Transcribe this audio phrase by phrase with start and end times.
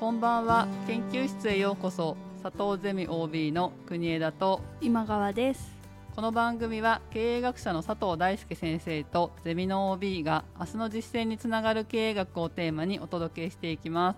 [0.00, 0.66] こんばんは。
[0.86, 2.16] 研究室へようこそ。
[2.42, 5.76] 佐藤ゼミ OB の国枝と今川です。
[6.16, 14.16] この番組は経営学者の佐藤大輔先生とゼミの OB が明日の実践につながる経営学をテーマにお届けしていきます。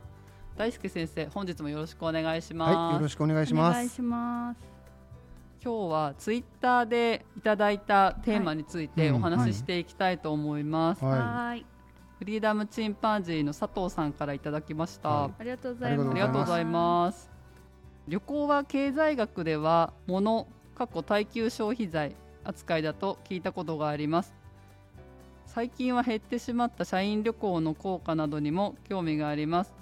[0.57, 3.75] 大輔先生本日もよろしくお願いします、はい、よろしくお願いします。
[3.75, 4.61] お願いします。
[5.65, 11.19] 今日はツイッターでいただいたテーマについてお話ししていきたいと思います、はい。
[11.19, 11.72] はい
[12.23, 16.11] フリーダムチンパンジーの佐藤さんからいただきました、はありがとうございます。
[16.13, 17.31] ありがとうございます。
[18.07, 22.15] 旅行は経済学では物過去耐久消費財
[22.45, 24.37] 扱いだと聞いたことがあります。
[25.47, 29.75] 最近は減ってしまった社員旅行の効果などにも興味があります。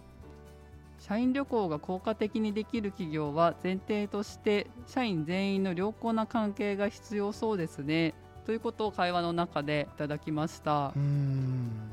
[0.98, 8.14] 社員旅行が効果的にできる企業は前提として社員全員の良好な関係が必要そうですね
[8.50, 10.92] ということを会話の中でいただきました。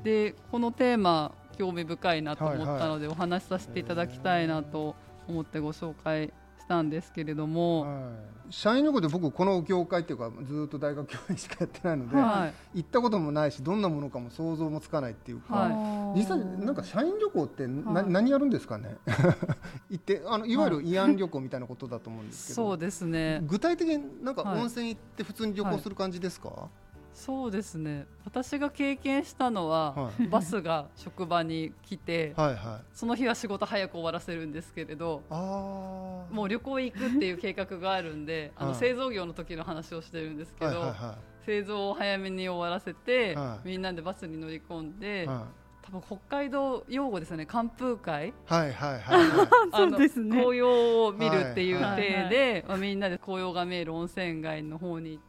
[0.04, 4.96] でこのテーマ興味深いなと思ったので、お話しさせていただきたいなと
[5.28, 6.32] 思ってご紹介し
[6.68, 8.10] たんですけれども、は
[8.50, 12.80] い、社員旅行で僕この業界っていうかずっと大学教員しかやってないので、はい。
[12.80, 16.20] 行ったこともないしどんなものかも想像もつかないっていうか、はい。
[16.20, 18.06] 実際なんか社員旅行ってな、はい。
[18.10, 18.98] 何やるんですかね？
[19.90, 23.42] 行ってあのいわゆる慰安旅行みたいなことだと思うんですけど、そうですね。
[23.44, 24.60] 具体的になんかはい。
[24.60, 26.70] 温泉行って普通に旅行する感じですか、
[27.18, 28.06] そうですね。
[28.26, 30.28] 私が経験したのは、はい。
[30.28, 32.86] バスが職場に来て、はいはい。
[32.94, 38.80] その日は仕事早く終わらせるんですけれどもう旅行行くっていう計画があるんであのはい。
[38.80, 43.68] 製造業の時の話をしてるんですけど、はいはいは製造を早めに終わらせて、はい。
[43.68, 45.28] みんなでバスに乗り込んで、い。
[45.28, 45.48] は
[45.88, 47.46] 多分北海道用語ですよね。
[47.46, 48.30] 寒風会。
[48.30, 49.48] いはいはいはいはい。
[49.72, 55.27] あの 紅葉を見るっていうはい体で、まあ、みんなで紅葉が見える温泉街の方に行って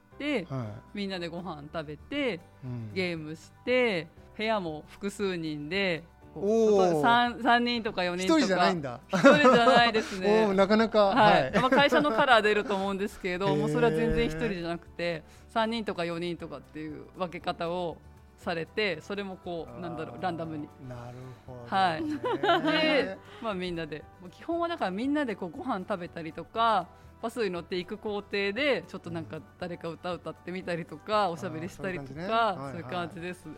[0.51, 0.67] はい。
[0.95, 2.93] みんなでご飯食べてうん。
[2.95, 7.03] ゲームして部屋も複数人でおー。
[7.03, 9.01] 3, 3人とか4人とか一人じゃないんだ。
[9.09, 11.53] 一人じゃないです おねーなかなかはい。
[11.55, 15.23] まあ、会社のカラー出ると思うんですけどもうそれは全然一人じゃなくて
[15.55, 17.97] 3人とか4人とかっていう分け方を
[18.39, 20.69] されてそれもこうなんだろうランダムに。
[20.89, 22.03] なるほど、はい。
[22.03, 24.05] ねで、まあ、みんなで。
[24.31, 26.87] 基本はだからみんなでこうご飯食べたりとか
[27.23, 33.55] バスに乗っていく工程でちょっとなんか誰か歌歌ってみたりとかおしゃべりしたりとかそういう感じですね。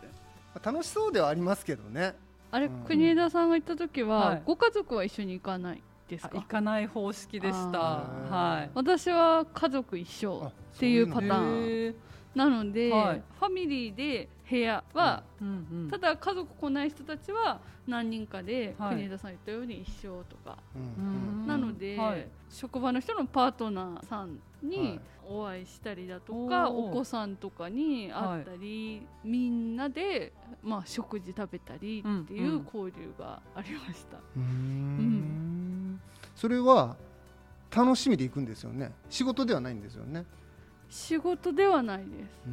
[0.63, 2.15] 楽しそうではありますけどね。
[2.51, 2.83] あれ、うん。
[2.83, 4.41] 国枝さんが行った時は、はい。
[4.45, 6.31] ご家族は一緒に行かないですか？
[6.33, 7.79] あ行かない方式でした。
[7.79, 8.69] はい。
[8.73, 11.95] 私は家族一緒っていうパターン。
[12.35, 13.23] なので、はい。
[13.39, 15.51] ファミリーで部屋は、うんう
[15.87, 18.95] んただ家族来ない人たちは何人かで、はい。
[18.95, 21.47] 国枝さん言ったように一緒とか、うんうん。
[21.47, 22.27] なので、はい。
[22.49, 24.65] 職場の人のパートナーさんはい。
[24.65, 34.17] にお会いしたりだとか、お子さんとかに会ったり、みんなで、まあ、食事食べたりっていううん交流がありました。
[34.17, 35.99] うーん。
[36.35, 36.95] それは
[37.75, 38.93] 楽しみで行くんですよね。
[39.09, 40.25] 仕事ではないんですよね
[40.91, 42.47] 仕事ではないです。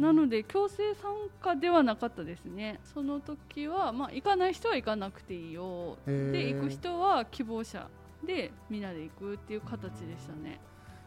[0.00, 1.12] なので強制参
[1.42, 2.80] 加ではなかったですね。
[2.94, 5.98] その時は、まあ、行かない人は行かなくていいよ。
[6.06, 7.88] で行く人は希望者
[8.24, 10.60] でみんなで行くっていう形でしたね。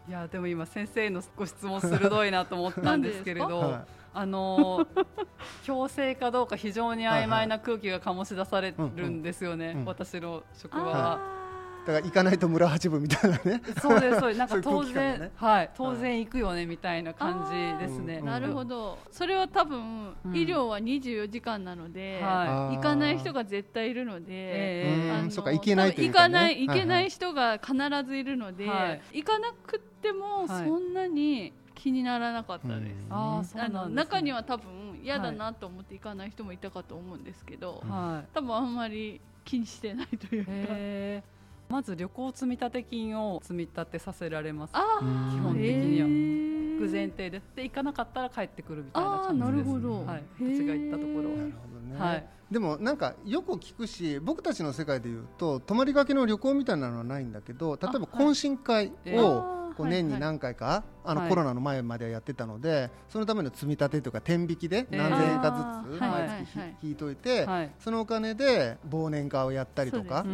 [0.08, 5.06] いやでも今先生のご質問鋭いなと思ったんですけれど、はあのー
[5.64, 9.80] 強制かどうか非常に曖昧な空気が醸し出されるんですよね、うん。
[9.80, 9.86] うん。
[9.86, 11.43] 私の職場は。
[11.84, 13.62] い、だから行かないと村八分みたいなね。
[13.82, 14.38] そうですそうです。
[14.38, 15.70] なんか当然、がねはい。
[15.76, 18.20] 当然行くよねみたいな感じですね。
[18.20, 18.26] うん。
[18.26, 19.00] なるほど。
[19.12, 20.36] それは多分、うん。
[20.36, 25.16] 医療は24時間なので、は行かない人が絶対いるので、ええうん。
[25.18, 27.08] あのそうか行けないという行かない行けなはいはい。
[27.08, 27.76] い人が必
[28.08, 29.02] ずいるので、はい。
[29.14, 30.68] 行かなくってもはい。
[30.68, 32.78] そんなに気にならなかったです。
[32.78, 33.14] うん。
[33.14, 38.28] ああそうあのなんです、ね、中には多分嫌だなと思って行かない人もいたかと思うんですけど、はい。
[38.34, 40.52] 多分あんまり気にしてないというか。
[40.54, 44.74] へーまず旅行積立金を積み立てさせられます。
[44.74, 44.76] 基
[45.40, 46.44] 本的には。
[46.84, 47.42] く前提で。
[47.56, 49.42] で行かなかったら帰ってくるみたいな感じ。
[49.42, 50.06] ですなるほど。
[50.06, 51.30] はい、私が行ったところ。
[51.30, 52.28] なるほどね、はい。
[52.52, 60.32] でもなんかよく聞くし僕たちの世界でいうと泊まりがけの旅行みたいなのはないんだけど例えば懇親会えをこう年にはいはい。
[60.32, 61.30] 何回かあのはい。
[61.30, 66.96] コロナの前まではやってたのでそのための積み立てとか天引きでえー何千円かずつ毎月引い。
[66.96, 67.72] といてはい。
[67.80, 70.26] そのお金で忘年会をやったりとか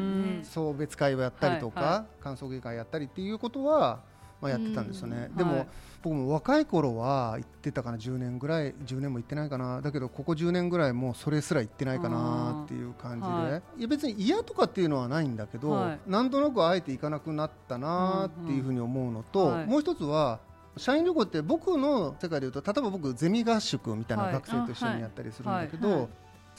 [0.43, 3.99] 送別会をやったりとか歓送迎会やったりっていうことは
[4.41, 5.27] まあやってたんですよね。
[5.31, 5.67] うんでもはい。
[6.01, 7.97] 僕も若い頃は行ってたかな。
[7.97, 9.81] 10年ぐらい10年も行ってないかな。
[9.81, 15.99] だけどここ10年ぐらいもうそれすら行ってないかなっていう感じで、はいや別に嫌とかっていうのはないんだけど、はい。
[16.07, 19.47] なんとなくあえて行かなくなったなっていうふうに思うのと、うん。
[19.47, 19.67] うんはい。
[19.67, 20.39] もう一つは
[20.77, 24.33] 社員旅行って僕の世界でいうと例えば僕ゼミ合宿みたいなはい。
[24.33, 26.07] 学生と一緒にやったりするんだけど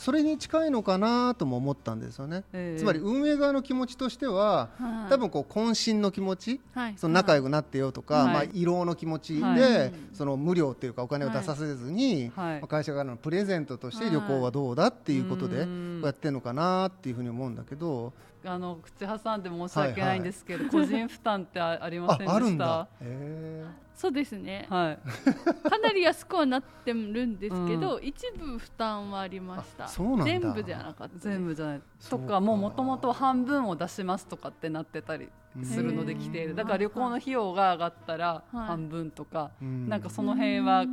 [0.01, 5.09] それに近いのかなとも思ったんですよね、えーつまり運営側の気持ちとしてははい。
[5.11, 6.93] 多分こう渾身の気持ちはい。
[6.97, 8.33] その仲良くなってよとか、はい。
[8.33, 9.93] まあ、慰労の気持ちで、はい。
[10.13, 12.59] その無料っていうかお金を出させずに、はい。
[12.61, 18.11] まあ会社からのプレゼントとして旅行はどうだっていうことでやってるのかなっていうふうに思うんだけど
[18.45, 22.35] あの口挟んで申し訳ないんですけど、個人負担ってあありまあせんでした？
[22.35, 23.65] あるんだ、へ
[23.95, 24.65] そうですね。
[24.69, 25.69] はい。
[25.69, 26.97] かなり安くはなってる
[27.27, 29.85] んですけど、一部負担はありました。
[29.85, 30.25] あそうなんだ。
[30.25, 31.81] 全部じゃなかった全部じゃない。
[32.09, 32.27] とか。
[32.27, 32.39] か。
[32.41, 35.29] もうもともと半分を出しますとかってなってたり
[35.63, 36.53] するのでうん規定で。
[36.55, 38.65] だから旅行の費用が上がったらはい。
[38.65, 40.85] 半分とか、ーなんかその辺はあ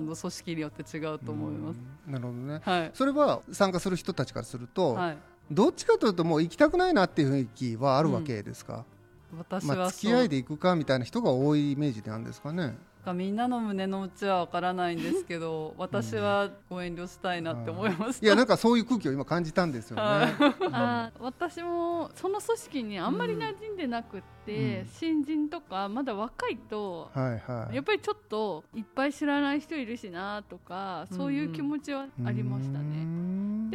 [0.00, 1.80] の組織によって違うと思います。
[2.06, 2.12] うん。
[2.12, 2.60] なるほどね。
[2.62, 2.90] はい。
[2.92, 5.16] それは参加する人たちからすると、はい、
[5.52, 8.84] どっちかというともう行きたくないなっていう雰囲気はあるわけですか、
[9.32, 12.76] まあ、私は付き合いで行くかみたいな人が多いイメージなんですかね？
[13.14, 18.26] みんなの胸の内はわからないんですけど 私はご遠慮したいなって思いました。
[18.26, 24.86] いやなんかそういう空気を今感じたんですよね、は いあー私もその組織にあんまり馴染んでなくって、うん。
[24.86, 27.74] 新人とかまだ若いと、はいはい。
[27.74, 33.11] やっぱりちょっといっぱい知らない人いるしなとかそういう気持ちはありましたね。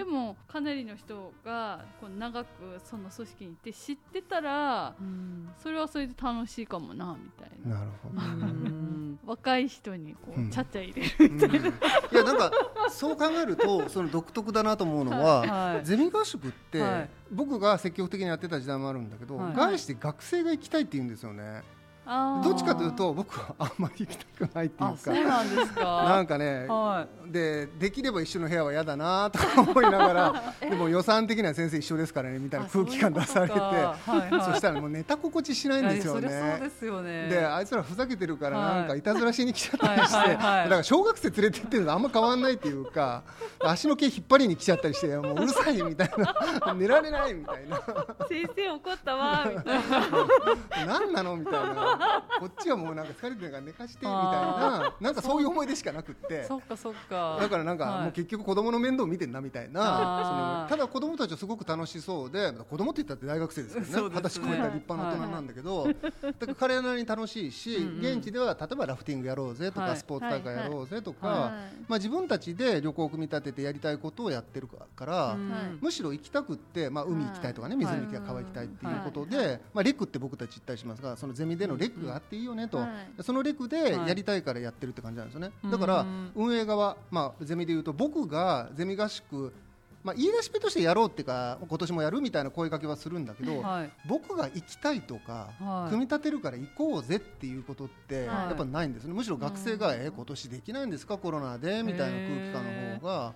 [0.04, 5.50] んでもかなりの人がこう長くその組織にいて知ってたらうん。
[5.62, 7.80] それはそれで楽しいかもなみたいな。
[7.80, 8.16] なるほど。
[8.16, 9.20] うん。
[9.26, 11.42] 若い人にこうちゃっちゃ入れる、うん。
[11.42, 12.52] いやなんか
[12.90, 15.86] そう考えるとその独特だなと思うのは、はい。
[15.86, 17.10] ゼミ合宿って、はい。
[17.32, 19.54] 僕が積極的にやってた時代もあるんだけど、はい。
[19.56, 21.64] 概して学生が行きたいって言うんですよね、
[22.44, 25.12] どっちかというと僕はあんまり行きたくないっていうか。
[25.12, 25.82] なんですか。
[26.08, 33.54] なんかね、はでできれば一緒の部屋は嫌だなとか思いながら でも予算的には先生一緒ですからねみたいな空気感出されて。
[33.60, 34.42] あそはいはい。
[34.42, 36.60] そしたらもうネタ心地しないんですよね。
[36.62, 37.28] ですよね。
[37.28, 38.76] であいつらふざけてるからはい。
[38.76, 40.64] なんかいたずらしに来ちゃったりして、はいはいはい。
[40.64, 43.24] だから小学生連れて行ってるのとあんま変わんないっていうか
[43.60, 46.74] 足の毛引っ張りに来ちゃったりしてもううるさいみたいな。
[46.78, 47.82] 寝られないみたいな。
[48.30, 50.98] 先生怒ったわみたいな。
[51.00, 51.97] 何なのみたいな
[52.40, 56.44] こっちはもうなんか疲れてるから寝かしてみたいななんかそういう思い出しかなくって。
[56.44, 57.38] そっかそっか。
[57.40, 58.04] だからなんかはい。
[58.04, 64.16] もう結局子供の面倒を見てんなみたいなただ子供たちはすごく楽しそうで子供って言ったって大学生ですけどそうね。
[64.16, 66.02] 二十歳超えた立派な大人なんだけどだか
[66.46, 68.16] ら彼らなりに楽しいしうんうん。
[68.18, 69.90] 現地では例えばラフティングやろうぜとはい。
[69.92, 71.20] かスポーツ大会やろうぜとはい。
[71.22, 71.52] かはい。
[71.88, 75.36] まあ自分たちで旅行を組み立ててやりたいことをやってるから
[75.82, 77.86] むしろ行きたくって、まあ、海行きたいとかね、はい。
[77.86, 79.60] 湖が川行きたいっていうことで、はい。
[79.74, 83.24] まあ、レクって僕たち言ったりしますがそのゼミでのレクがあっていいよねと、はい。
[83.24, 89.54] そのレクでやりたいからやってるって感じなんですよね、だからうん運営側、まあ、ゼミでいうと僕がゼミ合宿、
[90.04, 93.92] まあ、言い出しっぺとしてやろうっていうか今年もやるみたいな声かけはするんだけど、はい。
[94.08, 95.90] 僕が行きたいとか、はい。
[95.90, 98.48] 組み立てるから行こうぜっていうことってはい。
[98.48, 100.02] やっぱないんですね、むしろ学生が、うん。
[100.02, 101.18] え今年できないんですか？
[101.18, 103.34] コロナでみたいな空気感の方が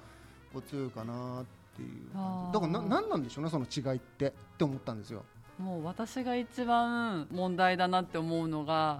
[0.54, 1.46] こう強いかなっ
[1.76, 2.54] ていう感じ。
[2.54, 5.26] だからな何なんでしょうねその違いってって思ったんですよ。
[5.62, 9.00] もう私が一番問題だなって思うのがは、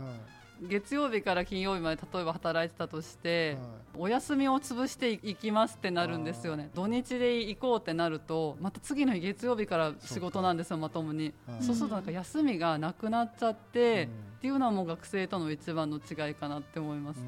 [0.62, 6.70] 月曜日から金曜日まで例えば働いてたとして、はお休みを潰していきますってなるんですよね。
[6.76, 11.64] 土日で行こうってなるとまた次の日月曜日から仕事なんですよまともに、はい。
[11.64, 14.10] そうするとなんか休みがなくなっちゃって、うん。
[14.10, 17.26] っていうのはもう学生との一番の違いかなって思いますね。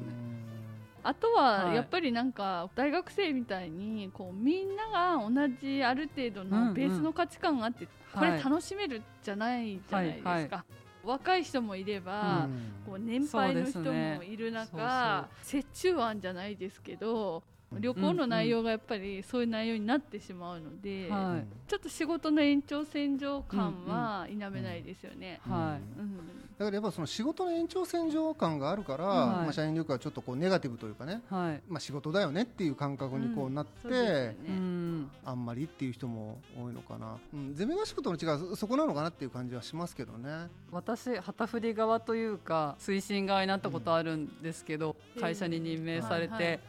[1.04, 1.76] あとははい。
[1.76, 6.66] やっぱりなんか大学生みたいにこうみんなが同じある程度うんうん。
[6.68, 8.32] のベースの価値観があってこはい。
[8.32, 10.64] れ楽しめるじゃないじゃないですか、はいは
[11.04, 12.48] 若い人もいれば、
[12.86, 17.42] こう年配の人もいる中、折衷案じゃないですけど
[17.80, 21.70] 旅行の内容がやっぱりそういう内容になってしまうので、はい。
[21.70, 25.40] ちょっと仕事の延長線上感は否めないですよね。
[25.48, 26.00] はい。
[26.00, 29.44] うんだからやっぱその仕事の延長線上感があるから、はい。
[29.44, 31.60] まあ、社員旅行はちょっとこうネガティブというかね、はい。
[31.68, 34.36] まあ、仕事だよねっていう感覚にこうなって、そうですよね。
[34.48, 35.10] うん。
[35.24, 40.48] あんまりっていう人も多いのかな、うん、ゼミ合宿との違いはそそこなのかなっていう感じはしますけどね。
[40.70, 45.20] 私旗振り側というか推進側になったことあるんですけど、うん。
[45.20, 46.60] 会社に任命されて、はいはい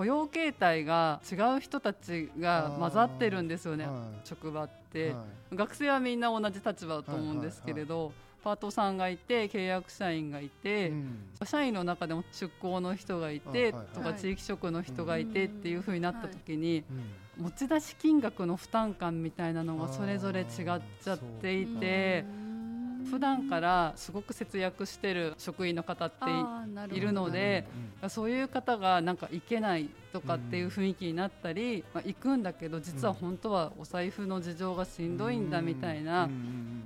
[0.00, 3.92] 雇用形態が違う人たちが混ざってるんですよねは
[4.24, 4.26] い。
[4.26, 5.56] 職場って、はい。
[5.56, 11.18] 学生はみんな同じ立場だと思うんですけれど、パートさんがいて契約社員がいて、うん。
[11.44, 13.60] 社員の中でも出向の人がいて、はい。
[13.60, 13.94] はいはい。
[13.94, 16.82] とか地域職の人がいてっていう風になった時に、
[17.38, 17.44] うん。
[17.44, 22.24] 持ち出し金額の負担感みたいなのがそれぞれ違っちゃっていて
[23.10, 27.66] 普段からすごく節約してる職員の方っているので
[28.08, 36.28] そういう方がなんか行けないとかっていう雰囲気になったり、まあ、行くんだけど実は本当はお財布の事情がしんどいんだみたいな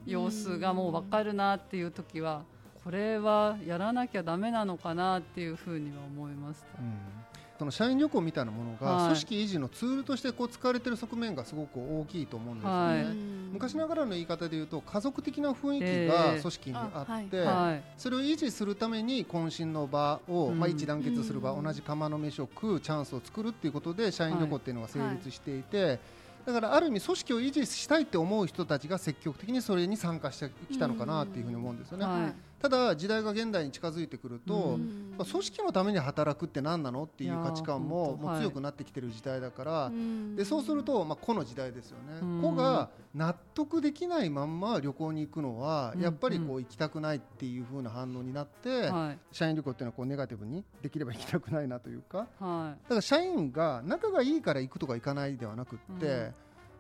[0.07, 2.43] 様子がもう分かるなっていう時は
[2.83, 7.24] これはやらなきゃダメなのかなっていうふうには思いました。
[7.64, 13.14] うんそその社員旅行みたいなものが組織維持のツールとしてこう使われている側面がすごく大きいと思うんですよね、はい、
[13.52, 25.99] 昔ながらの言い方で言うと家族的な雰囲気が組織にあって、えーはい、それを維持するために渾身の場を、まあ、一致団結する場、同じ釜の飯を食うチャンスを作るっていうことで社員旅行っていうのが成立していて、
[26.47, 32.04] だからある意味組織を維持したいって思う人たちが積極的にそれに参加してきたのかなっていうふうに思うんですよね。
[32.04, 34.79] はい、ただ時代が現代に近づいてくると、
[35.19, 39.93] 組織のために働くって何なのっていう価値観ももう強くなってきてる時代だから、
[40.35, 42.41] でそうすると、まあ、個の時代ですよね。
[42.43, 48.91] 個が納得できないまんま旅行に行くのはやっぱりこう行きたくないっていうふうな反応になって、
[49.31, 56.33] 社員旅行っていうのはこうネガティブにできれば行きたくないなというか、だから社員が仲がいいから行くとか行かないではなくって、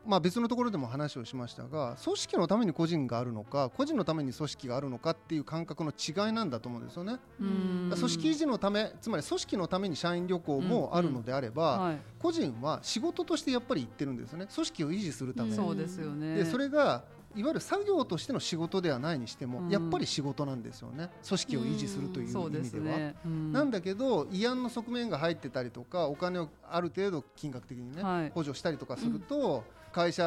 [0.06, 7.18] まあ、別のところでも話をしましたが組織のために個人があるのか個人のために組織があるのかっていう感覚の違いなんだと思うんですよね。
[7.38, 11.80] 組織維持のためつまり組織のために社員旅行もあるのであれば、うん。
[11.80, 14.46] うんはい、個人は仕事としてやっぱり行ってるんですよね。
[14.52, 15.56] 組織を維持するために。
[15.56, 16.36] そうですよね。
[16.36, 17.04] でそれが
[17.36, 21.10] いわゆる作業としての仕事ではないにしても、うん、やっぱり仕事なんですよね。
[21.26, 22.84] 組織を維持するという意味では。
[22.84, 23.16] ね。
[23.24, 30.24] うん、なんだけど慰安の側面が入ってたりとかお金をある程度金額的にね、はい、補助したりとかすると、会社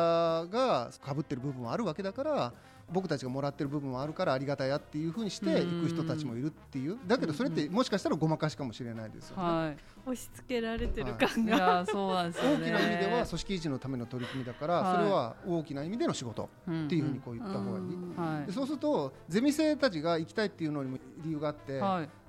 [0.49, 2.53] がかぶってる部分もあるわけだから
[2.89, 6.97] 僕たちがもらってる部分もあるからありがたやっていうふうにして行く人たちもいるっていう。
[7.05, 16.47] だけどそれってもしかしたらごまかしかもしれないですよね、はい、押し付けられてる感が、はい、そうなんですね、大きな意味では組織維持のための取り組みだから、はい、それは大きな意味での仕事っ
[16.87, 21.81] ていうふうにこう言った方がいい、でそうするとゼミ生たちが行きたいっていうのにも理由があって、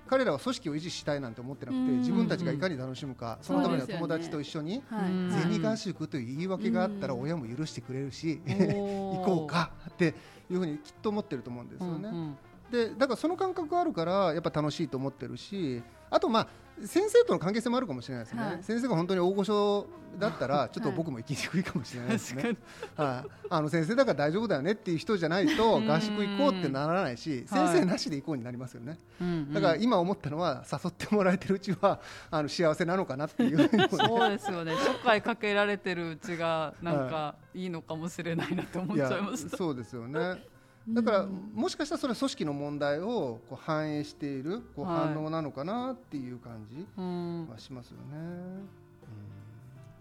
[0.08, 4.82] 彼らは組織を維持したいなんて思ってなくて自分たちがいかに楽しむかそのためには友達と一緒に
[5.30, 10.14] ゼミ合宿という言い訳があったら親も許してくれるし 行こうかって
[10.50, 12.36] いうふうにきっと思ってると思うんですよね。
[12.70, 16.48] でだからその感覚があるからやっぱ楽しいと思ってるしあとまあ
[16.86, 19.86] 先生との関係性もあるかもしれないですね、はい、先生が本当に大御所
[20.18, 22.56] だったらちょっと僕も行きにくいかもしれないですね、
[22.96, 34.74] はい、あの先生だから大丈夫だよねっていう人じゃないと合宿行こうってならないし先生なしで行こうになりますよね、はい、だから今思ったのは誘ってもらえてるうちはあの幸せなのかなっていう、ね、そうですよね。
[34.74, 37.68] 初回かけられてるうちがなんかい。
[37.68, 40.42] いのかもしれないなって思っちゃいました、そうですよね
[40.90, 48.88] だからもしかしたらそれは組織の問題をこう反映しているこう反応なのかなっていう感じはしますよね。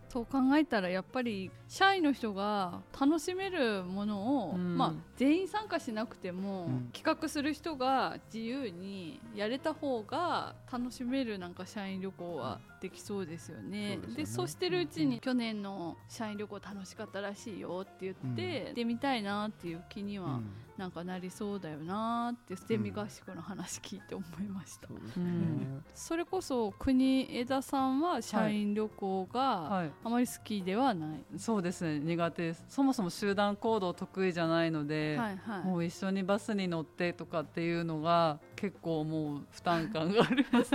[0.10, 14.00] そう考えたらやっぱり社員の人が楽しめるものを、うん、まあ、全員参加しなくても、うん、企画する人が自由にやれた方が楽しめるなんか社員旅行はできそうですよね。
[14.16, 20.40] で、ね、そうしてるうちに、去年の社員旅行楽しかったらしいよって言って、行ってみたいなっていう気には
[20.78, 32.48] なんかなりそうだよなって捨て身合宿の話聞いて思いました、うん、それこそ国枝さんは社員旅行があまり好きではない、はいはい、そうですね苦手。
[32.48, 40.72] ですそもそも集団行動得意じゃないので、はいはい、もう一緒にバスに乗ってとかっていうのが結構もう負担感があります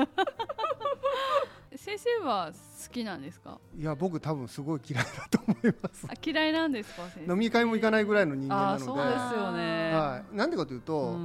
[1.84, 3.58] 先生は好きなんですか？
[3.76, 6.06] いや僕多分すごい嫌いだと思います。
[6.08, 8.84] あ嫌いなんですか飲み会も行かないぐらいの人間なので。
[8.84, 11.18] そうですよね、はい、なんでかというと、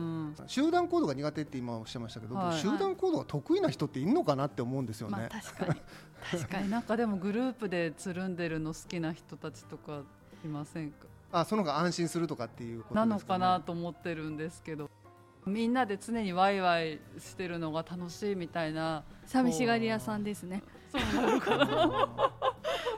[0.48, 5.82] 集団行動が苦手って今おっしゃいましたけど、はい、集団行動が得意な人っているのかなって思うんですよね、まあ、確かに。
[6.32, 6.72] 確かに。
[6.72, 10.02] なんかでもグループでつるんでるの好きな人たちとか
[10.44, 11.06] いませんか？
[11.32, 14.90] あその方が安心するとかっていうこと、ね、なのかなと思ってるんですけど
[15.48, 20.64] みんなで常にワイワイしてるのが楽しいみたいな寂しがり屋さんですね。
[20.92, 22.10] そうなのかな。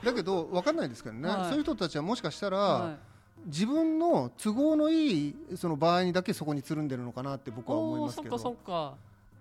[0.04, 2.96] だけど分かんないですけどね、はい、そういう人たちはもしかしたら、はい、
[3.46, 8.38] 自分の都合のいいその場合にだけそこにつるんでるのかなって僕は思いますけど。
[8.38, 8.94] そっかそっか。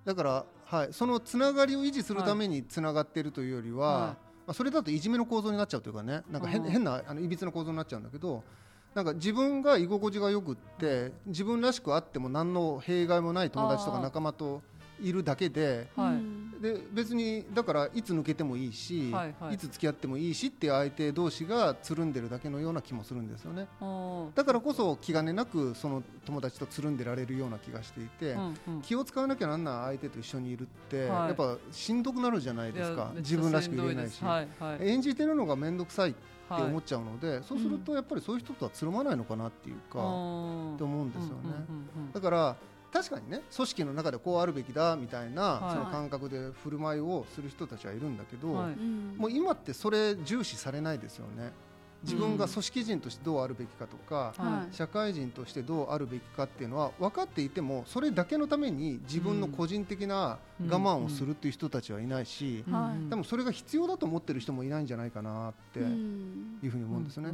[0.06, 4.16] だから、はい、そのつながりを維持するためにつながっているというよりは、はい、ま
[4.48, 6.24] あ、それだといじめの構造になっちゃうというかね。
[6.32, 8.44] なんか変変なあのいびつな構造になっちゃうんだけど
[8.96, 14.62] なんか自分が居心地がよくって自分らしくあっても何の弊害もない友達とか仲間と
[15.01, 16.13] いるだけで,、は
[16.60, 23.67] い、で別にだからいつ抜けてもいいし、はいはい、いつ付き合ってもいいしっていう相手同士がつるんでるだけのような気もするんですよね。
[24.36, 33.12] だからこそ気兼ねなくその友達とつるんでられるような気がしていて、うんうん、気を使わなきゃなんない相手と一緒にいるって、はい、やっぱしんどくなるじゃないですか。
[33.15, 41.53] 自分らしく言えないし、はいはい、演じてるのが面倒くさいって思っちゃうので、はい、そうするとやっぱりそういう人とはつるまないのかなっていうか、うん、って思うんですよね、
[42.13, 42.56] だから
[42.91, 51.51] 確かにね組織の中でこうあるべきだみたいな、はい、その感覚で振る舞いをする人たちはいるんだけど、はい、もう今ってそれ重視されないですよね。
[52.03, 60.38] 自分が組織人としてどうあるべきかとか、うん、社会人としてどうあるべきかっていうのは分かっていてもそれだけのために自分の個人的な
[60.68, 62.63] 我慢をするっていう人たちはいないし、
[63.10, 67.32] でもそれが必要だと思ってる人もいないんじゃないかなっていうふうに思うんですよね。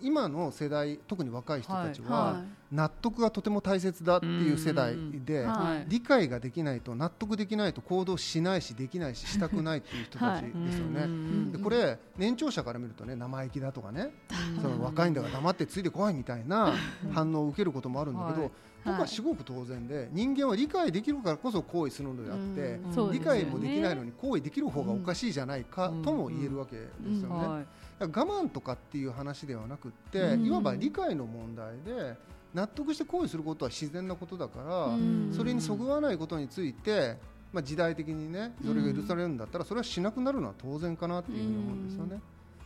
[0.00, 4.94] 今の世代特に若い人たちは納得がとても大切だっていう世代
[5.24, 5.46] で
[5.88, 11.52] 理解ができないと納得できないと行動しないしできないししたくないっていう人たちですよね。
[11.52, 14.10] でこれ年長者から見るとね生意気だとかね
[14.60, 16.74] その若いんだから黙ってついてこいみたいな
[17.12, 18.50] 反応を受けることもあるんだけど
[18.86, 22.80] 僕は至極当然で人間は理解できるからこそ行為するのであって、
[23.12, 27.66] 理解もできないのに行為できる方がおかしいじゃないかとも言えるわけですよね。
[27.98, 32.14] 我慢とかっていう話ではなくって、いわば理解の問題で
[32.54, 37.16] 納得して行為することは自然なことだから、それにそぐわないことについて、
[37.52, 42.20] まあ、時代的にねそれが許されるんだったらそれはしなくなるのは当然かなっていうふうに思うんですよね。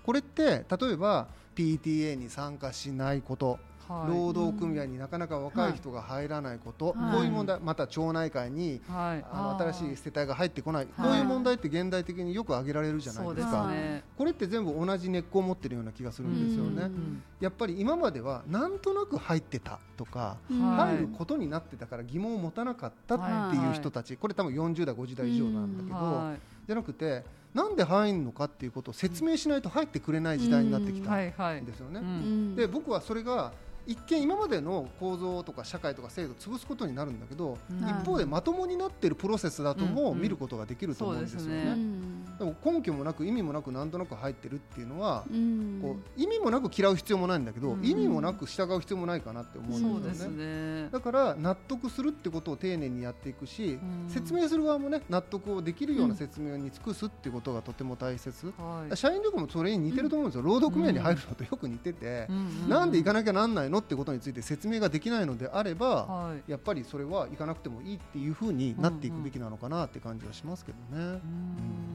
[0.04, 3.58] これって例えば PTA に参加しないこと
[4.08, 13.70] 労働組合になかなか若い人が入らないこと、こういう問題また町内会に、あの新しい世帯が入ってこない、こういう問題って現代的によく挙げられるじゃないですか。
[14.16, 16.90] これって全部同じ根っこを持ってるような気がするんですよね。
[17.40, 26.32] やっぱり今まではなんとなく入ってたとか、入ることになってたから疑問を持たなかったっていう人たち、これ多分40代50代以上なんだけど、
[26.66, 32.54] じゃなくてなんで入るのかっていうことを説明しないと入ってくれない時代になってきたんですよね。
[32.54, 33.52] で僕はそれが
[33.86, 41.76] 一見今までの構造とか社会とか制度を潰すことになるんだけど、うん、一方でまともになっているプロセスだとも見ることができると思うんですよね。
[42.38, 50.88] でも根拠もなく意味もなくなんとなく入ってるっていうのは、うん、こう意味もなく嫌う必要もないんだけど、うん、意味もなく従う必要もないかなって思うんですよね。
[50.90, 58.52] だから納得するってことを丁寧にやっていくし、説明する側もね納得をできるような説明に尽くすっていうことがとても大切。
[58.94, 60.42] 社員力もそれに似てると思うんですよ。
[60.42, 62.28] 労働組合に入るのとよく似てて、
[62.68, 71.02] なんで行かなきゃなんないのってことについて説明ができないのであれば、はい、やっぱりそれは行かなくてもいいっていうふうになっていくべきなのかなって感じはしますけどね。
[71.02, 71.89] うん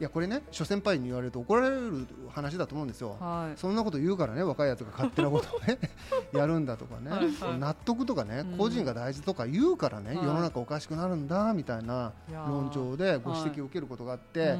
[0.00, 5.78] いやこれね諸先輩に言われると怒られる話だと思うんですよ、はい、そんなこと言うからね若いやつが勝手なことをね
[6.32, 14.58] やるんだとかね、はいはい、納得とかね、うん、個人が大事とか言うからね、はい、世の中おかしくなるんだみたいな論調でご指摘を受けることがあって、はい、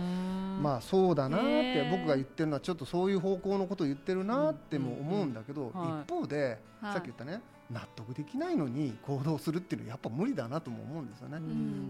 [0.61, 5.73] まあそうだなって僕が言ってるのはちょっとそういう方向のことを言ってるなっても思うんだけど、
[6.05, 11.39] 一方で、さっき言ったね納得できないのに行動するっていうのはやっぱ無理だなとも思うんですよね、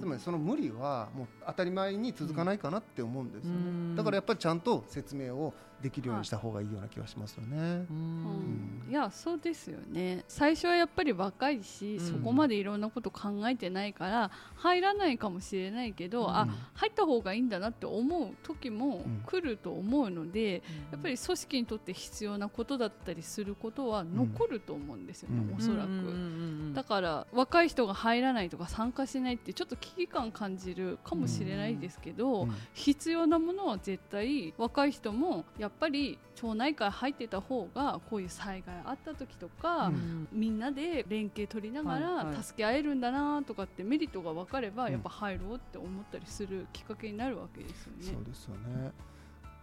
[0.01, 7.87] つまりその無理はもう当たり前に続かないかなって思うんですよね、だからやっぱりちゃんと説明をできるようにした方がいいような気がしますよね。
[7.89, 10.25] うん、いやそうですよね。
[10.27, 26.75] 最初はやっぱり若いし、うん、そこまでいろんなこと考えてないから入らないかもしれないけど、うん、あ入った方がいいんだなって思う時も来ると思うので、やっぱり組織にとって必要なことだったりすることは残ると思うんですよね、おそらく。
[26.75, 48.05] だから若い人が入らないとか参加しないってちょっと危機感感じるかもしれないですけど、必要なものは絶対若い人もややっぱり町内会入ってた方がこういう災害あった時とか、うん、みんなで連携取りながら助け合えるんだなとかってメリットが分かればやっぱ入ろうって思ったりするきっかけになるわけですよね。
[48.15, 48.93] そうですよね。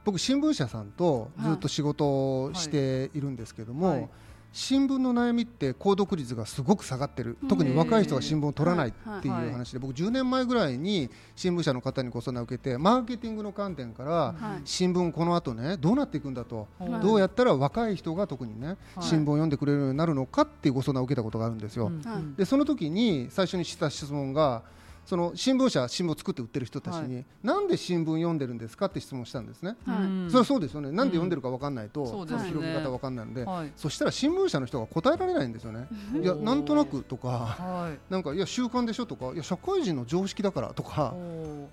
[0.04, 2.06] 僕新聞社さんとずっと仕事
[2.44, 4.00] をしているんですけども、はい。
[4.02, 4.10] はい
[4.58, 7.38] 新聞の悩みって購読率がすごく下がってる。
[7.50, 8.92] 特に若い人が新聞を取らないっ
[9.22, 16.70] ていう話で僕10年前ぐらいに新聞社の方にご相談を受けてマーケティングの観点から新聞この後ねどうなっていくんだと。
[17.04, 21.92] どうやったら若い人が特にね新聞を読んでくれるようになるのかっていうご相談を受けたことがあるんですよ。
[22.38, 24.64] でその時に最初にした質問が
[25.06, 30.92] その新聞社新聞を作って売ってる人たちに、はい、なんで新聞読んでるんですかって質問したんですね、はい、それはそうですよね。
[30.92, 35.88] なんで読んでるか分かんないと、うん、広げ方分かんないので、はい、そしたら新聞社の人が答えられないんですよね。
[36.22, 41.14] いやなんとなくとか、なんかいや習慣でしょとかいや社会人の常識だからとか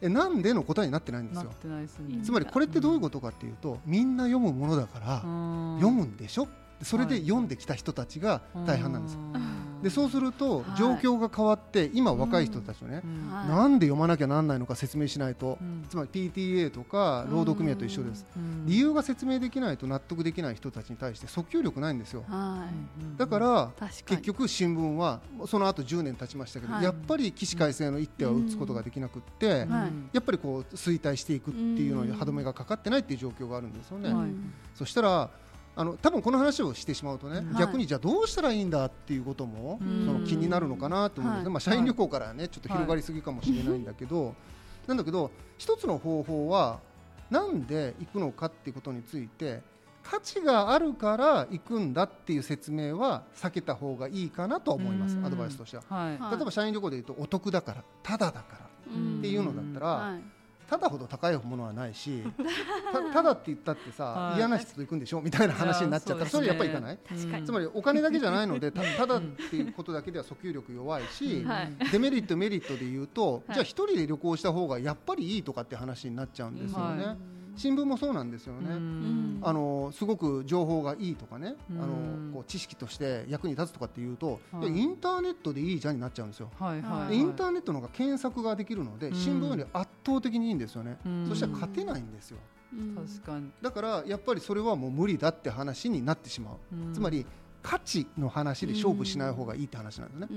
[0.01, 1.89] えなんでの答えになってないんですよ、ね、
[2.23, 5.17] つまりこれってどういうことかっていうとみんな読むものだから
[5.81, 6.49] 読むんでしょ
[6.83, 9.19] それで読んできた人たちが大半なんです。
[9.83, 13.03] でそうすると状況が変わって、今若い人たちをね、
[13.49, 15.59] なんで読まなきゃなんないのか説明しないと、
[15.91, 18.25] つまり PTA とか労働組合と一緒です、
[18.65, 22.25] 理由が説明できないと納得できない人たちに対して訴求力ないんですよ、
[23.17, 23.73] だから
[24.07, 29.67] 結局新聞はその後10年経ちましたけど、やっぱり起死回生の一手は打つことができなくって、
[30.13, 34.15] やっぱりこう衰退していくっていうのに歯止めがかかってないっていう状況があるんですよね、
[34.77, 35.29] そしたら
[35.75, 44.35] あの多分この話をしてしまうとね、はい、逆にじゃあどうしたらいいんだっていうこともその気になるのかなと思うんですね、まあ、社員旅行からねちょっと広がりすぎかもしれないんだけど、
[44.87, 46.81] なんだけど一つの方法は
[47.31, 49.63] なんで行くのかっていうことについて
[50.03, 60.21] 価値があるから行くんだっていう説明は避けた方がいいかなと思いますアドバイスとしては、はい、例えば社員旅行でいうとお得だからただだからっていうのだったら、はい、
[60.73, 62.23] ただほど高いものはないし
[63.13, 66.99] ただって言ったってさ、はい、嫌な人と行くんでしょみたいな話になっちゃったらそれやっぱりいかない？
[67.45, 77.19] つまりお金だけじゃないのでたただっていうことだけでは訴求力弱いし、はい、デメリットメリットで言うと、じゃあ一人で旅行した方がやっぱりいいとかって話になっちゃうんですよね。
[77.57, 78.71] 新聞もそうなんですよね。
[79.43, 86.51] あのすごく情報がいいとかね、あのこう知識として役に立つとかっていうと、はい、インターネットでいいじゃんになっちゃうんですよ。
[87.11, 90.99] インターネットの方が検索ができるので、新聞より圧倒的にいいんですよね。
[91.29, 92.39] そしたら勝てないんですよ。
[92.97, 93.51] 確かに。
[93.61, 96.57] だからやっぱりそれはもう無理だって話になってしまう、
[96.95, 97.27] つまり
[97.63, 100.29] 価値の話で勝負しない方がいいって話なんですね。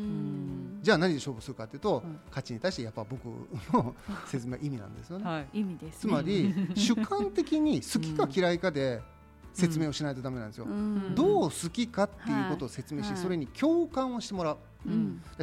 [0.82, 3.26] じゃあ何で勝負するかというと、価値に対してやっぱ僕
[3.74, 3.96] の
[4.28, 5.26] 説明は意味なんですよね。
[5.26, 9.02] はい、意味です、ね、つまり主観的に好きか嫌いかで
[9.54, 10.68] 説明をしないとダメなんですよ。
[11.16, 14.58] どう好きかっていうことを説明して、それに共感をしてもらう。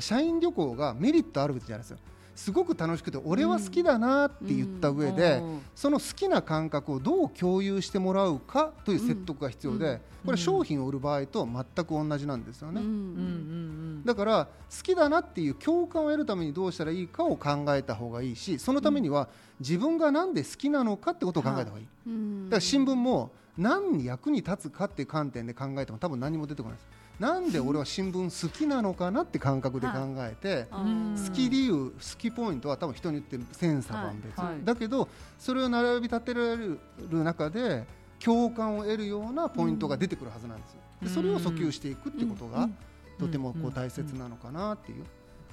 [0.00, 2.00] 社員旅行がメリットあるじゃないですか。
[2.34, 5.42] すごく楽しくて俺は好きだなって言った上で、
[5.74, 12.80] その好きな感覚をどう共有してもらうかという説得が必要で、これ商品を売る場合と全く同じなんですよね、
[14.04, 19.28] だから好きだなっていう共感を得るためにどうしたらいいかを考えた方がいいしそのためには
[19.60, 21.86] 自分が何で好きなのかってことを考えた方がいい、
[22.46, 26.86] だから新聞も何に役に立つかっていう観点で考えても多分何も出てこないです
[27.18, 36.78] なんで俺は新聞好きなのかなって感覚で考えて、好き理由好きポイントは多分人によって千差万別、はい、だけどそれを並び立てられる
[37.10, 37.84] 中で
[38.18, 40.78] 共感を得るようなポイントが出てくるはずなんですよ。
[41.02, 42.68] でそれを訴求していくってことが
[43.18, 45.04] とてもこう大切なのかなっていう。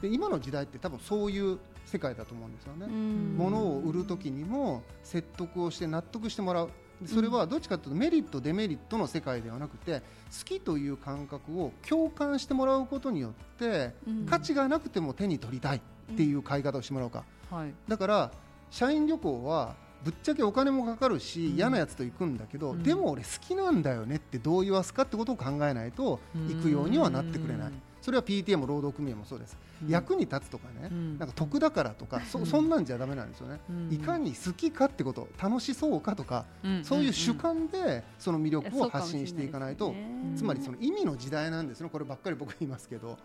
[0.02, 2.88] で今の時代って多分そういう世界だと思うんですよね。
[2.88, 6.70] 物を売る時にも説得をして納得してもらう
[7.06, 13.94] それはどっちかというとメリットデメリットの世界ではなくて好きという感覚を共感してもらうことによって、
[14.30, 18.32] 価値がなくても手に取りたいっていう買い方をしてもらうか、はい、だから
[18.70, 27.72] 社員旅行はぶっちゃけお金もかかるし、嫌なやつと行くんだけど、でも俺好きなんだよねってどう言わすかってことを考えないと行くようにはなってくれない。
[28.02, 33.60] それは PTA も労働組合もそうです、うん、役に立つとかね、うん、なんか得だからとか、そそんなんじゃだめなんですよね、
[33.90, 36.46] いかに好きかってこと楽しそうかとか、
[36.84, 39.94] そういう主観でその魅力を発信していかないと、
[40.36, 41.90] つまりその意味の時代なんですね。
[41.90, 43.18] こればっかり僕言いますけど、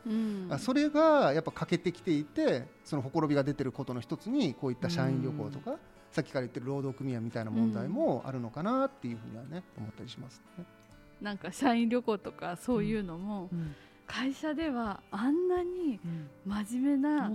[0.59, 5.77] それがやっぱ欠けてきていてそのほころびが出てることの一つにこういった社員旅行とか、
[6.13, 10.65] さっきから言ってる労働組合みたいな問題もあるのかなっていうふうにはね思ったりしますね。
[11.21, 13.75] なんか社員旅行とかそういうのも、うん
[14.07, 15.99] 会社ではあんなに
[16.47, 17.31] 真面目な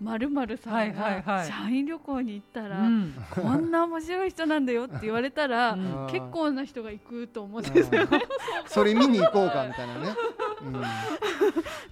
[0.00, 2.88] まるまるさんが社員旅行に行ったら、
[3.30, 5.76] こんな面白い人なんだよって言われたら、
[6.10, 8.06] 結構な人が行くと思うんですよ。
[8.06, 8.22] ね。
[8.66, 10.14] それ見に行こうかみたいなね。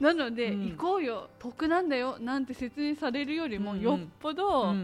[0.01, 4.75] なので、行こうよ得なんだよなんて説明されるよりもよっぽど、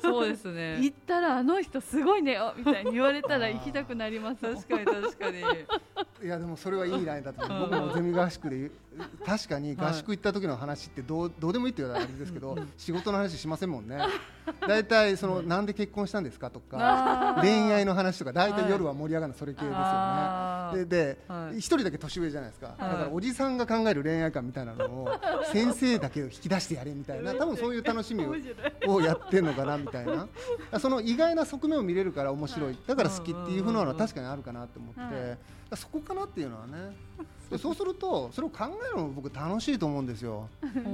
[0.00, 0.78] そうですね。
[0.82, 5.40] 行ったらあの人すごいねよみたいに言われたら行きたくなります確かに確かに。
[6.22, 7.70] いやでもそれはいいラインだと思う。
[7.70, 8.70] 僕もゼミ合宿で
[9.24, 13.98] 確かに合宿行った時の話ってどうどうでもいいって言われたらあれですけど、仕事の話しませんもんね。
[14.66, 20.84] 大体そのなんで結婚したんですかとか恋愛の話とか大体夜は盛り上がるのそれ系ですよね。
[20.84, 22.68] でで一人だけ年上じゃないですか。
[22.68, 25.08] だからおじさんが考える恋愛観みたいなのを
[25.52, 28.24] 先生だけを引き出してやれみたいな多分そういう楽しみ
[28.86, 30.28] をやってるのかなみたいな。
[30.78, 32.78] その意外な側面を見れるから面白い。
[32.86, 35.54] だから好きっていうふうなのは確かにあるかなって思って。
[35.76, 36.94] そこかなっていうのはね
[37.58, 40.48] そうするとそれを考えるのも僕楽しいと思うんですよ、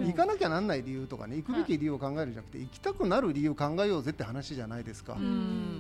[0.05, 5.17] 行かなきゃなんない理由とかね行くべき理由を考えるんじゃなくて行きたくなる理由を考えようぜって話じゃないですか、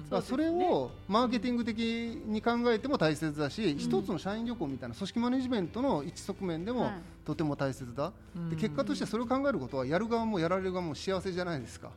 [0.08, 6.90] だそれをマーケティング的に考えても大切だし、一つの社員旅行みたいな組織マネジメントの一側面でも
[7.24, 8.12] とても大切だ、
[8.50, 11.90] で結果としてそれを考えることはやる側もやられる側も幸せじゃないですか。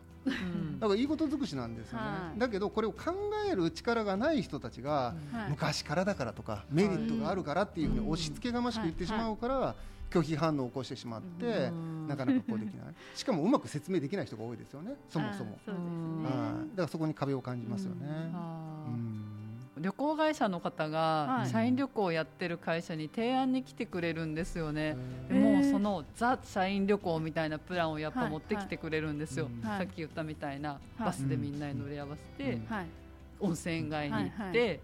[0.79, 3.13] だからいいこと尽くしなんですよね、はい、だけどこれを考
[3.49, 5.15] える力がない人たちが、
[5.49, 9.75] 昔からだからとかメリットがあるからっていうふうに押し付けがましく言ってしまうから、
[10.09, 11.71] 拒否反応を起こしてしまって、
[12.07, 12.95] なかなかこうできない。
[13.15, 15.77] しかもうまく説明できない人が多いですよねそもそも、そね、
[16.71, 18.07] だからそこに壁を感じますよね。
[19.77, 24.95] 旅行会社の方が社員旅行をやってる会社に提案に来てくれるんですよね、
[25.27, 32.59] でもうそのザ・社員旅行みたいなプランをやっぱ持ってきてくれるんですよ、さっき言ったみたいなバスでみんなに乗り合わせて、
[33.39, 34.79] 温泉街に行って、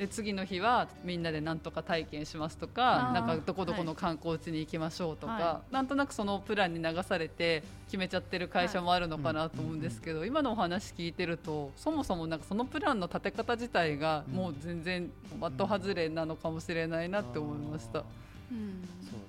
[0.00, 18.02] で次の日はみんなでなんとか体験しますとかなんかどこどこの観光地に行きましょうとか、はい、なんとなくそのプランに流されて決めちゃってる会社もあるのかなと思うんですけど、今のお話聞いてるとそもそもなんかそのプランの立て方自体がもう全然的外れなのかもしれないなって思いました。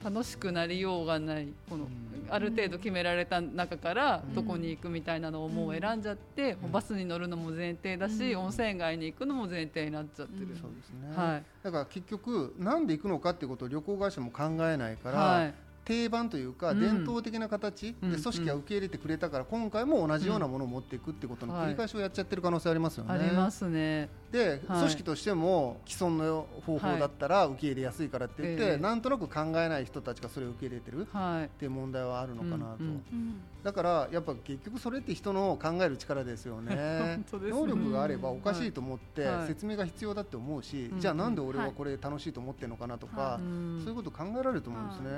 [0.04, 1.48] 楽しくなりようがない。
[1.70, 1.88] この
[2.30, 15.54] ある程度決められた中からどこに行くみたいなのをもう選んじゃって、バスに乗るのも前提だし、温泉街に行くのも前提になっちゃってる、そうですね、はい、だから結局なんで行くのかっていうことを旅行会社も考えないから、はい、
[15.86, 23.14] 定番というか伝統的な形で組織が受け入れてくれたから今回も同じようなものを持っていくってことの繰り返しをやっちゃってる可能性ありますよね。
[23.14, 24.10] ありますね。
[24.32, 31.08] で、組織としても既存の方法だったら受け入れやすいからって言って、なんとなく考えない人たちがそれを受け入れてる
[31.46, 32.84] っていう問題はあるのかなと。
[33.64, 37.24] だからやっぱ結局それって人の考える力ですよね。
[37.32, 45.10] 能力があればおかしいと思って説明が必要だって思うし、じゃあなんで俺はこれ楽しいと思ってるのかなとか、そういうこと考えられると思うんですね。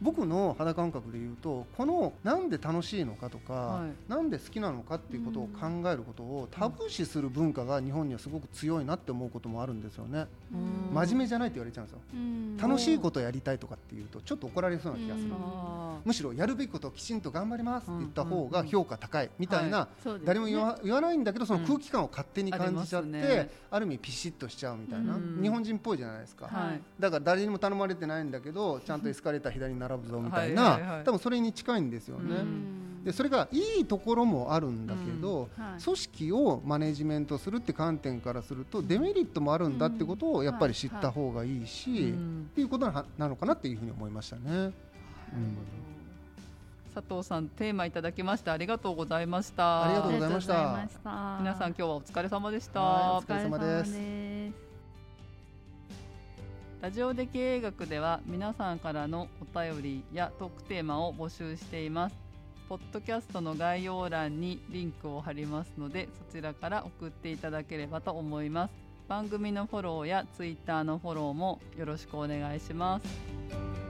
[0.00, 10.26] 僕の肌感覚で言うとこのなんで楽しいのかとか、はい、なんで好きなのかっていうことを考えることをタブー視する文化が日本にはすごく強いなって思うこともあるんですよね。
[10.92, 12.68] 真面目じゃないって言われちゃうんですよ。
[12.68, 15.30] 楽しいことやりたいとかっていうとちょっと怒られそうな気がする。
[16.04, 19.88] むしろやるべきことをきちんと頑張りますって言った方が評価高いみたいな、
[20.24, 26.48] 誰も言わ言わないんだけどその空気感を勝手に感じちゃって、ある意味ピシッとしちゃうみたいな、日本人っぽいじゃないですか、
[26.98, 32.44] だから誰にも頼まれてないんだけどちゃんとエスカレーター左に並ぶぞみたいな、多分それに近いんですよね。
[33.04, 35.48] でそれがいいところもあるんだけど、
[35.82, 42.12] 組織をマネジメントするって観点からするとデメリットもあるんだってことをやっぱり知った方がいいし、っ
[42.54, 44.42] ていうことなのかなっていうふうに思いましたね。
[44.52, 44.72] うん
[46.94, 49.84] 佐藤さんテーマいただきましてありがとうございました。
[49.84, 50.88] ありがとうございました。
[51.38, 52.80] 皆さん今日はお疲れ様でした。
[53.14, 54.27] お疲れ様です
[56.80, 62.14] ラジオで経営学では皆さんからのお便りやトークテーマを募集しています。
[62.68, 68.70] ポッドキャストの概要欄にリンクを貼りますのでそちらから送っていただければと思います。
[69.08, 73.87] 番組のフォローやツイッターのフォローもよろしくお願いします。